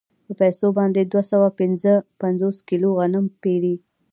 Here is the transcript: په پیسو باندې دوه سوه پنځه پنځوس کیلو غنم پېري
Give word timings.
په 0.25 0.33
پیسو 0.41 0.67
باندې 0.77 1.01
دوه 1.11 1.23
سوه 1.31 1.47
پنځه 1.59 1.91
پنځوس 2.21 2.57
کیلو 2.69 2.89
غنم 2.97 3.25
پېري 3.41 3.75